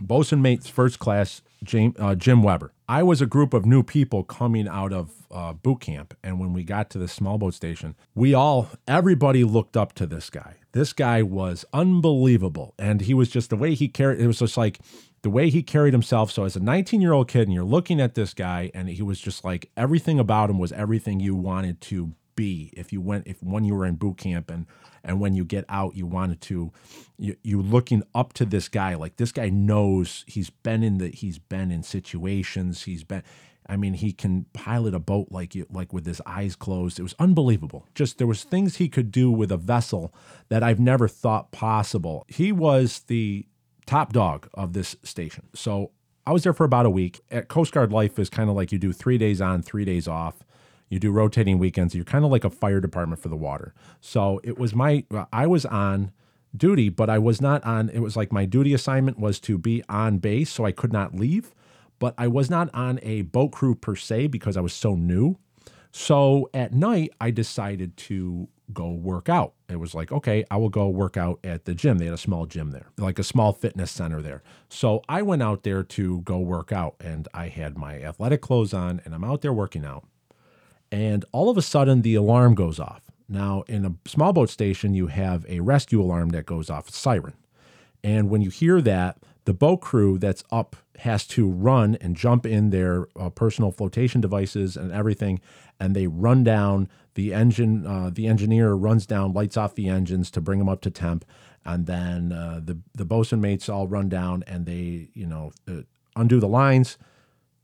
[0.00, 2.72] bosun mate's first class Jim, uh, Jim Weber.
[2.88, 6.52] I was a group of new people coming out of uh, boot camp, and when
[6.52, 10.56] we got to the small boat station, we all, everybody looked up to this guy.
[10.72, 14.20] This guy was unbelievable, and he was just the way he carried.
[14.20, 14.78] It was just like
[15.22, 16.30] the way he carried himself.
[16.30, 19.02] So as a 19 year old kid, and you're looking at this guy, and he
[19.02, 22.72] was just like everything about him was everything you wanted to be.
[22.76, 24.66] If you went if when you were in boot camp and
[25.02, 26.72] and when you get out you wanted to
[27.18, 31.08] you you're looking up to this guy like this guy knows he's been in the
[31.08, 33.22] he's been in situations he's been
[33.68, 36.98] I mean he can pilot a boat like you like with his eyes closed.
[36.98, 37.86] It was unbelievable.
[37.94, 40.14] Just there was things he could do with a vessel
[40.48, 42.24] that I've never thought possible.
[42.28, 43.46] He was the
[43.86, 45.48] top dog of this station.
[45.54, 45.90] So
[46.26, 47.20] I was there for about a week.
[47.30, 50.08] At Coast Guard life is kind of like you do three days on, three days
[50.08, 50.34] off.
[50.88, 51.94] You do rotating weekends.
[51.94, 53.74] You're kind of like a fire department for the water.
[54.00, 56.12] So it was my, I was on
[56.56, 59.82] duty, but I was not on, it was like my duty assignment was to be
[59.88, 60.50] on base.
[60.50, 61.54] So I could not leave,
[61.98, 65.36] but I was not on a boat crew per se because I was so new.
[65.90, 69.54] So at night, I decided to go work out.
[69.68, 71.98] It was like, okay, I will go work out at the gym.
[71.98, 74.42] They had a small gym there, like a small fitness center there.
[74.68, 78.74] So I went out there to go work out and I had my athletic clothes
[78.74, 80.04] on and I'm out there working out
[80.90, 83.02] and all of a sudden the alarm goes off.
[83.28, 86.92] Now, in a small boat station, you have a rescue alarm that goes off, a
[86.92, 87.34] siren.
[88.04, 92.46] And when you hear that, the boat crew that's up has to run and jump
[92.46, 95.40] in their uh, personal flotation devices and everything,
[95.78, 97.86] and they run down the engine.
[97.86, 101.24] Uh, the engineer runs down, lights off the engines to bring them up to temp,
[101.64, 105.82] and then uh, the the bosun mates all run down and they, you know, uh,
[106.16, 106.98] undo the lines,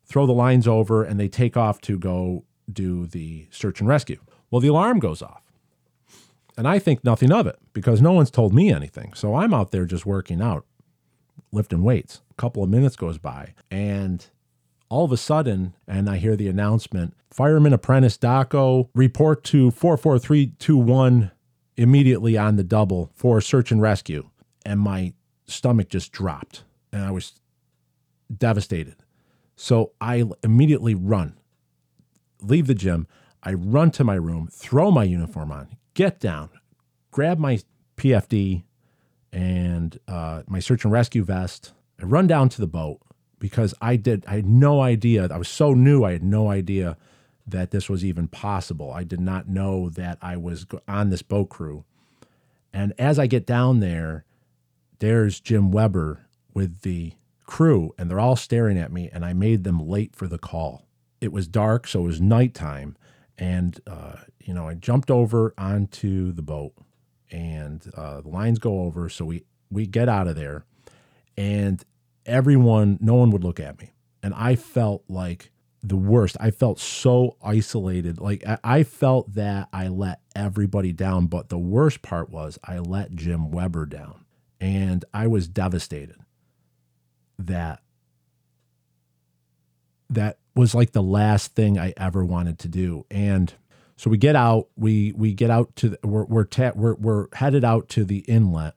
[0.04, 4.20] throw the lines over, and they take off to go do the search and rescue.
[4.50, 5.42] Well, the alarm goes off.
[6.56, 9.14] And I think nothing of it because no one's told me anything.
[9.14, 10.66] So I'm out there just working out,
[11.50, 12.20] lifting weights.
[12.30, 14.26] A couple of minutes goes by and
[14.90, 21.30] all of a sudden, and I hear the announcement Fireman Apprentice Daco, report to 44321
[21.78, 24.28] immediately on the double for search and rescue.
[24.66, 25.14] And my
[25.46, 27.40] stomach just dropped and I was
[28.36, 28.96] devastated.
[29.56, 31.38] So I immediately run
[32.42, 33.06] leave the gym.
[33.42, 36.50] I run to my room, throw my uniform on, get down,
[37.10, 37.60] grab my
[37.96, 38.64] PFD
[39.32, 41.72] and uh, my search and rescue vest.
[42.00, 43.00] I run down to the boat
[43.38, 44.24] because I did.
[44.26, 45.28] I had no idea.
[45.30, 46.04] I was so new.
[46.04, 46.96] I had no idea
[47.46, 48.92] that this was even possible.
[48.92, 51.84] I did not know that I was on this boat crew.
[52.72, 54.24] And as I get down there,
[55.00, 59.10] there's Jim Weber with the crew, and they're all staring at me.
[59.12, 60.86] And I made them late for the call
[61.22, 62.96] it was dark, so it was nighttime.
[63.38, 66.74] And, uh, you know, I jumped over onto the boat
[67.30, 69.08] and uh, the lines go over.
[69.08, 70.66] So we, we get out of there
[71.36, 71.82] and
[72.26, 73.92] everyone, no one would look at me.
[74.22, 76.36] And I felt like the worst.
[76.40, 78.20] I felt so isolated.
[78.20, 81.26] Like I felt that I let everybody down.
[81.26, 84.24] But the worst part was I let Jim Weber down.
[84.60, 86.16] And I was devastated
[87.38, 87.80] that
[90.14, 93.06] that was like the last thing I ever wanted to do.
[93.10, 93.52] And
[93.96, 97.26] so we get out, we we get out to the, we're we're, ta- we're we're
[97.34, 98.74] headed out to the inlet.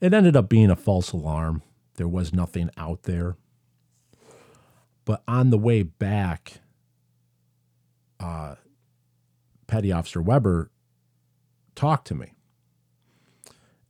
[0.00, 1.62] It ended up being a false alarm.
[1.96, 3.36] There was nothing out there.
[5.04, 6.60] But on the way back,
[8.20, 8.56] uh,
[9.66, 10.70] Petty Officer Weber
[11.74, 12.32] talked to me.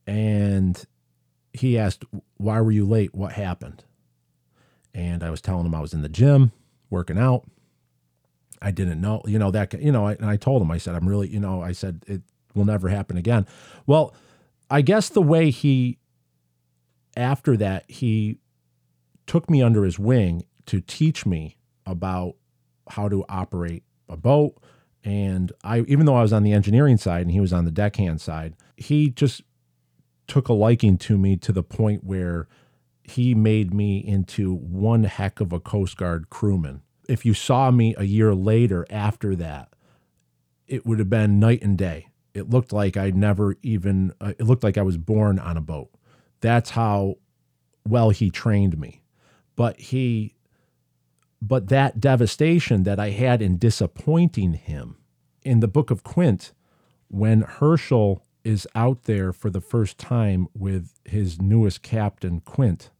[0.06, 0.82] And
[1.52, 2.04] he asked,
[2.36, 3.14] Why were you late?
[3.14, 3.84] What happened?
[4.94, 6.52] And I was telling him I was in the gym
[6.90, 7.44] working out.
[8.60, 10.94] I didn't know, you know, that, you know, I, and I told him, I said,
[10.94, 12.22] I'm really, you know, I said, it
[12.54, 13.46] will never happen again.
[13.86, 14.14] Well,
[14.70, 15.98] I guess the way he,
[17.16, 18.38] after that, he
[19.26, 22.36] took me under his wing to teach me about
[22.88, 24.54] how to operate a boat.
[25.02, 27.72] And I, even though I was on the engineering side and he was on the
[27.72, 29.42] deckhand side, he just
[30.28, 32.46] took a liking to me to the point where
[33.02, 36.82] he made me into one heck of a Coast Guard crewman.
[37.08, 39.74] If you saw me a year later after that,
[40.66, 42.06] it would have been night and day.
[42.32, 45.60] It looked like I never even, uh, it looked like I was born on a
[45.60, 45.90] boat.
[46.40, 47.16] That's how
[47.86, 49.02] well he trained me.
[49.56, 50.36] But he,
[51.42, 54.96] but that devastation that I had in disappointing him
[55.42, 56.52] in the book of Quint,
[57.08, 62.90] when Herschel is out there for the first time with his newest captain, Quint,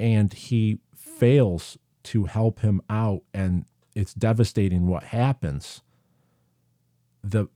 [0.00, 3.64] and he fails to help him out, and
[3.94, 5.82] it's devastating what happens.
[7.22, 7.48] the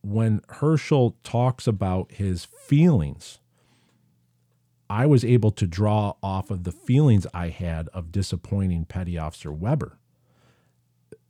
[0.00, 3.40] when Herschel talks about his feelings,
[4.88, 9.52] I was able to draw off of the feelings I had of disappointing Petty Officer
[9.52, 9.98] Weber.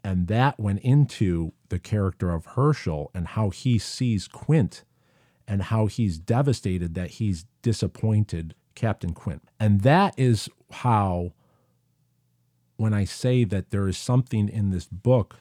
[0.05, 4.85] And that went into the character of Herschel and how he sees Quint
[5.47, 9.43] and how he's devastated that he's disappointed Captain Quint.
[9.59, 11.33] And that is how,
[12.77, 15.37] when I say that there is something in this book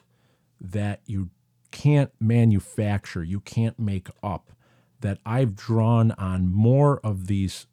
[0.60, 1.30] that you
[1.70, 4.50] can't manufacture, you can't make up,
[5.00, 7.66] that I've drawn on more of these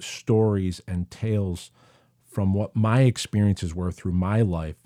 [0.00, 1.70] stories and tales
[2.24, 4.85] from what my experiences were through my life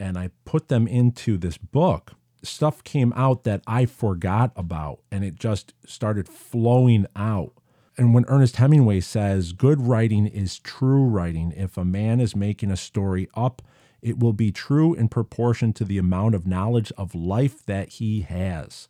[0.00, 5.24] and I put them into this book, stuff came out that I forgot about and
[5.24, 7.52] it just started flowing out.
[7.98, 12.70] And when Ernest Hemingway says, good writing is true writing, if a man is making
[12.70, 13.60] a story up,
[14.00, 18.22] it will be true in proportion to the amount of knowledge of life that he
[18.22, 18.88] has.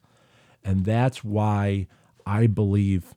[0.63, 1.89] And that's why
[2.25, 3.15] I believe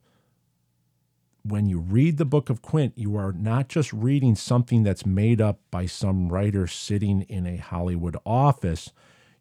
[1.46, 5.42] when you read the book of Quint, you are not just reading something that's made
[5.42, 8.92] up by some writer sitting in a Hollywood office.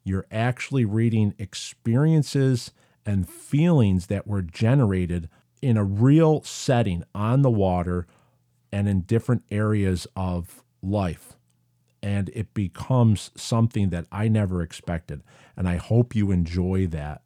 [0.04, 2.72] You're actually reading experiences
[3.06, 5.30] and feelings that were generated
[5.62, 8.06] in a real setting on the water
[8.70, 11.38] and in different areas of life.
[12.02, 15.24] And it becomes something that I never expected.
[15.56, 17.22] And I hope you enjoy that.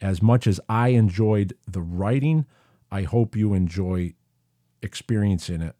[0.00, 2.46] As much as I enjoyed the writing,
[2.90, 4.14] I hope you enjoy
[4.82, 5.76] experiencing it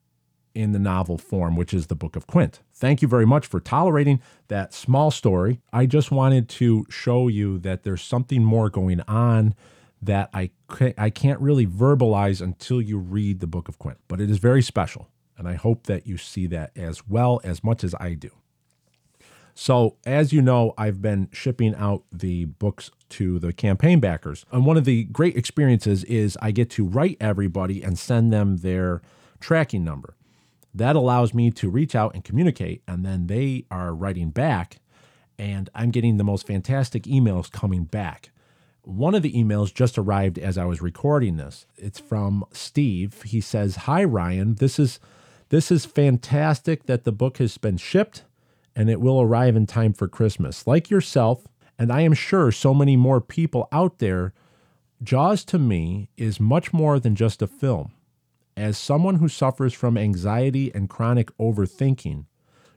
[0.54, 2.60] in the novel form, which is the Book of Quint.
[2.74, 5.60] Thank you very much for tolerating that small story.
[5.72, 9.54] I just wanted to show you that there's something more going on
[10.02, 10.50] that I
[10.98, 14.62] I can't really verbalize until you read the Book of Quint, but it is very
[14.62, 18.30] special, and I hope that you see that as well as much as I do.
[19.54, 24.44] So, as you know, I've been shipping out the books to the campaign backers.
[24.50, 28.58] And one of the great experiences is I get to write everybody and send them
[28.58, 29.02] their
[29.40, 30.14] tracking number.
[30.74, 34.78] That allows me to reach out and communicate, and then they are writing back,
[35.38, 38.30] and I'm getting the most fantastic emails coming back.
[38.82, 41.66] One of the emails just arrived as I was recording this.
[41.76, 43.22] It's from Steve.
[43.22, 44.98] He says, "Hi Ryan, this is
[45.50, 48.24] this is fantastic that the book has been shipped
[48.74, 50.66] and it will arrive in time for Christmas.
[50.66, 51.46] Like yourself,
[51.82, 54.32] and I am sure so many more people out there,
[55.02, 57.90] Jaws to me is much more than just a film.
[58.56, 62.26] As someone who suffers from anxiety and chronic overthinking,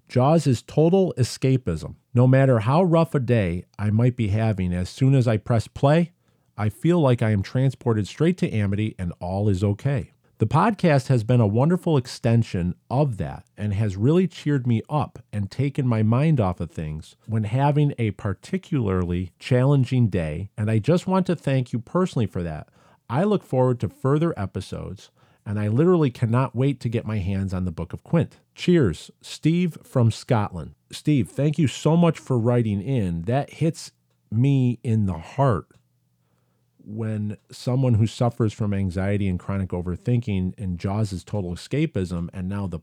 [0.09, 1.97] Jaws is total escapism.
[2.15, 5.67] No matter how rough a day I might be having, as soon as I press
[5.67, 6.13] play,
[6.57, 10.13] I feel like I am transported straight to Amity and all is okay.
[10.37, 15.19] The podcast has been a wonderful extension of that and has really cheered me up
[15.31, 20.49] and taken my mind off of things when having a particularly challenging day.
[20.57, 22.67] And I just want to thank you personally for that.
[23.09, 25.09] I look forward to further episodes
[25.45, 28.41] and I literally cannot wait to get my hands on the Book of Quint.
[28.55, 30.75] Cheers, Steve from Scotland.
[30.91, 33.21] Steve, thank you so much for writing in.
[33.21, 33.93] That hits
[34.29, 35.69] me in the heart
[36.85, 42.47] when someone who suffers from anxiety and chronic overthinking and Jaws is total escapism, and
[42.47, 42.79] now the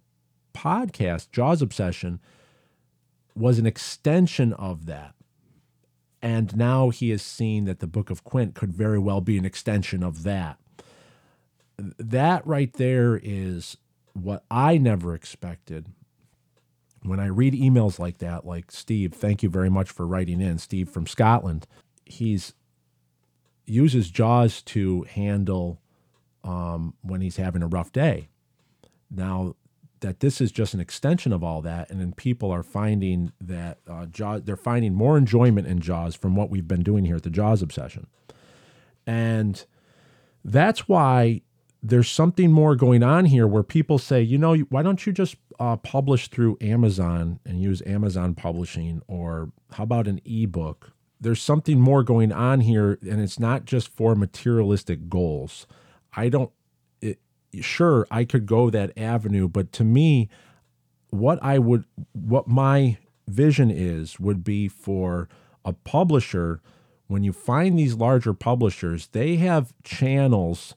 [0.55, 2.20] podcast, Jaws Obsession,
[3.34, 5.14] was an extension of that.
[6.20, 9.44] And now he has seen that the Book of Quint could very well be an
[9.44, 10.59] extension of that.
[11.76, 13.76] That right there is
[14.12, 15.86] what I never expected.
[17.03, 20.59] When I read emails like that, like Steve, thank you very much for writing in,
[20.59, 21.66] Steve from Scotland.
[22.05, 22.55] He's
[23.67, 25.81] uses Jaws to handle
[26.45, 28.29] um, when he's having a rough day.
[29.11, 29.57] Now,
[30.01, 33.79] that this is just an extension of all that, and then people are finding that
[33.89, 37.23] uh, Jaws, they're finding more enjoyment in Jaws from what we've been doing here at
[37.23, 38.09] the Jaws Obsession,
[39.07, 39.65] and
[40.45, 41.43] that's why
[41.83, 45.37] there's something more going on here where people say, you know, why don't you just
[45.59, 50.93] uh, publish through Amazon and use Amazon Publishing, or how about an ebook?
[51.23, 55.66] There's something more going on here, and it's not just for materialistic goals.
[56.14, 56.51] I don't,
[57.01, 57.20] it,
[57.61, 60.29] sure, I could go that avenue, but to me,
[61.11, 62.99] what I would, what my
[63.29, 65.29] vision is, would be for
[65.64, 66.61] a publisher.
[67.07, 70.75] When you find these larger publishers, they have channels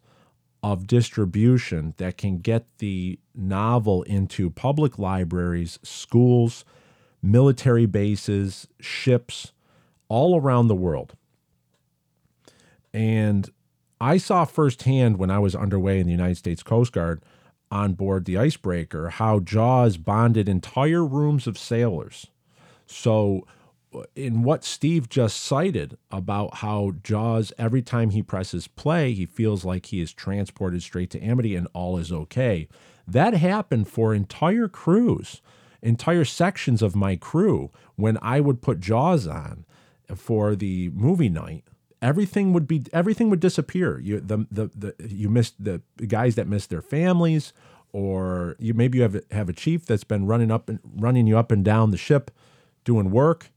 [0.61, 6.65] of distribution that can get the novel into public libraries, schools,
[7.21, 9.53] military bases, ships,
[10.07, 11.15] all around the world.
[12.93, 13.49] And
[13.99, 17.21] I saw firsthand when I was underway in the United States Coast Guard
[17.71, 22.27] on board the icebreaker how Jaws bonded entire rooms of sailors.
[22.85, 23.45] So
[24.15, 29.65] in what Steve just cited about how Jaws, every time he presses play, he feels
[29.65, 32.67] like he is transported straight to Amity and all is okay.
[33.07, 35.41] That happened for entire crews,
[35.81, 39.65] entire sections of my crew when I would put Jaws on
[40.15, 41.63] for the movie night.
[42.01, 43.99] Everything would be everything would disappear.
[43.99, 47.53] You the the, the you missed the guys that missed their families,
[47.93, 51.37] or you maybe you have have a chief that's been running up and running you
[51.37, 52.31] up and down the ship,
[52.83, 53.49] doing work,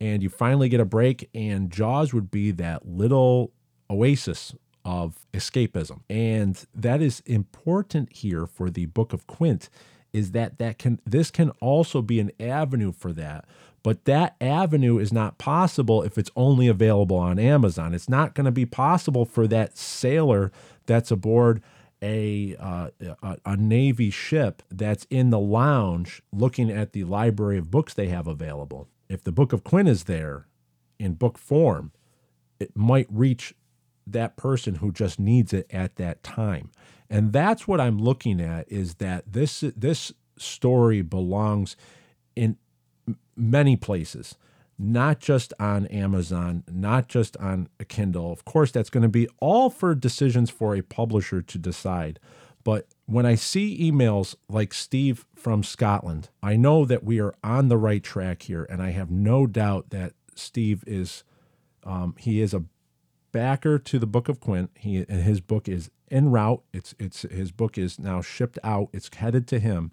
[0.00, 1.30] and you finally get a break.
[1.34, 3.52] And Jaws would be that little
[3.88, 9.70] oasis of escapism, and that is important here for the Book of Quint.
[10.14, 13.44] Is that that can this can also be an avenue for that,
[13.82, 17.92] but that avenue is not possible if it's only available on Amazon.
[17.92, 20.50] It's not going to be possible for that sailor
[20.86, 21.62] that's aboard
[22.04, 22.90] a, uh,
[23.22, 28.08] a, a Navy ship that's in the lounge looking at the library of books they
[28.08, 28.88] have available.
[29.08, 30.46] If the Book of Quint is there
[30.98, 31.92] in book form,
[32.60, 33.54] it might reach
[34.06, 36.70] that person who just needs it at that time.
[37.10, 41.76] And that's what I'm looking at is that this this story belongs
[42.34, 42.56] in
[43.36, 44.36] many places,
[44.78, 48.32] not just on Amazon, not just on a Kindle.
[48.32, 52.18] Of course, that's going to be all for decisions for a publisher to decide.
[52.64, 57.68] But when I see emails like Steve from Scotland, I know that we are on
[57.68, 61.22] the right track here, and I have no doubt that Steve is
[61.84, 62.64] um, he is a
[63.32, 64.70] backer to the Book of Quint.
[64.78, 66.62] He and his book is en route.
[66.72, 68.88] It's it's his book is now shipped out.
[68.92, 69.92] It's headed to him.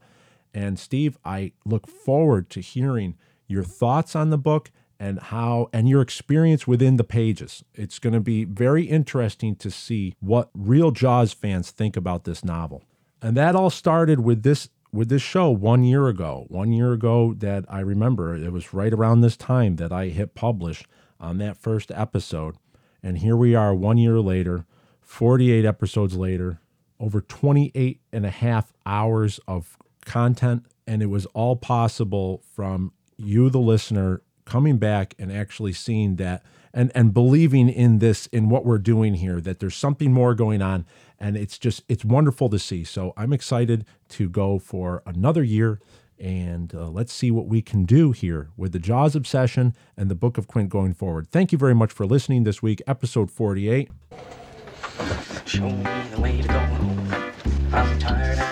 [0.53, 3.17] And Steve, I look forward to hearing
[3.47, 7.63] your thoughts on the book and how and your experience within the pages.
[7.74, 12.45] It's going to be very interesting to see what real Jaws fans think about this
[12.45, 12.84] novel.
[13.22, 16.45] And that all started with this with this show 1 year ago.
[16.49, 20.36] 1 year ago that I remember it was right around this time that I hit
[20.36, 20.84] publish
[21.19, 22.55] on that first episode.
[23.01, 24.65] And here we are 1 year later,
[25.12, 26.62] 48 episodes later,
[26.97, 33.49] over 28 and a half hours of content and it was all possible from you
[33.49, 36.43] the listener coming back and actually seeing that
[36.74, 40.62] and and believing in this in what we're doing here that there's something more going
[40.62, 40.86] on
[41.20, 42.86] and it's just it's wonderful to see.
[42.86, 45.82] So i'm excited to go for another year
[46.18, 50.16] and uh, let's see what we can do here with the jaws obsession and the
[50.16, 51.28] book of quint going forward.
[51.30, 53.91] Thank you very much for listening this week episode 48
[55.46, 55.84] Show me
[56.14, 57.14] the way to go home.
[57.74, 58.51] I'm tired,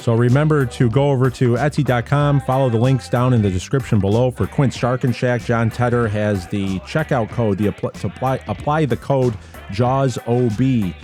[0.00, 4.30] So remember to go over to Etsy.com, follow the links down in the description below
[4.30, 5.42] for Quint Sharkin' Shack.
[5.42, 9.36] Jon Tedder has the checkout code, the apply, apply, apply the code
[9.68, 10.94] JAWSOB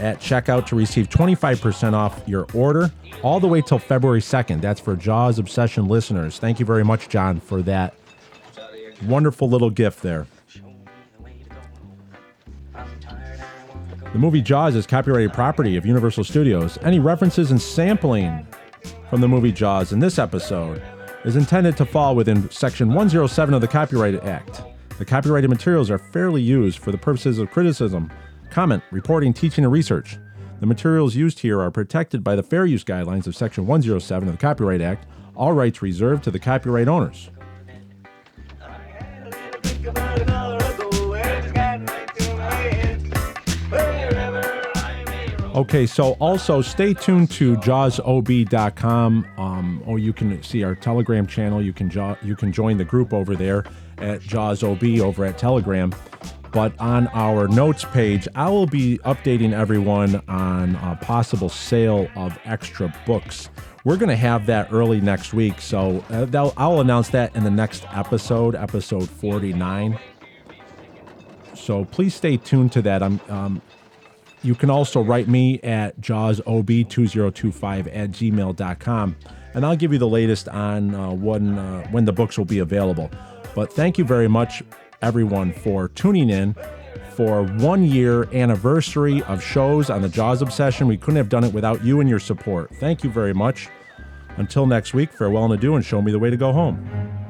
[0.00, 2.90] at checkout to receive 25% off your order
[3.22, 4.62] all the way till February 2nd.
[4.62, 6.38] That's for Jaws Obsession listeners.
[6.38, 7.94] Thank you very much, John, for that
[9.04, 10.26] wonderful little gift there.
[14.14, 16.78] The movie Jaws is copyrighted property of Universal Studios.
[16.80, 18.46] Any references and sampling
[19.10, 20.82] from the movie Jaws in this episode
[21.26, 24.62] is intended to fall within Section 107 of the Copyright Act.
[24.96, 28.10] The copyrighted materials are fairly used for the purposes of criticism,
[28.50, 30.16] comment, reporting, teaching, and research.
[30.60, 34.34] The materials used here are protected by the fair use guidelines of Section 107 of
[34.34, 35.06] the Copyright Act,
[35.36, 37.28] all rights reserved to the copyright owners.
[45.58, 49.26] Okay, so also stay tuned to jawsob.com.
[49.36, 51.60] Um, or you can see our Telegram channel.
[51.60, 53.64] You can jo- you can join the group over there
[53.96, 55.92] at jawsob over at Telegram.
[56.52, 62.38] But on our notes page, I will be updating everyone on a possible sale of
[62.44, 63.50] extra books.
[63.84, 67.50] We're going to have that early next week, so uh, I'll announce that in the
[67.50, 69.98] next episode, episode 49.
[71.56, 73.02] So please stay tuned to that.
[73.02, 73.60] I'm um,
[74.42, 79.16] you can also write me at jawsob2025 at gmail.com,
[79.54, 82.60] and I'll give you the latest on uh, when, uh, when the books will be
[82.60, 83.10] available.
[83.54, 84.62] But thank you very much,
[85.02, 86.54] everyone, for tuning in
[87.18, 90.86] for one year anniversary of shows on the Jaws Obsession.
[90.86, 92.70] We couldn't have done it without you and your support.
[92.76, 93.68] Thank you very much.
[94.36, 97.27] Until next week, farewell and adieu, and show me the way to go home.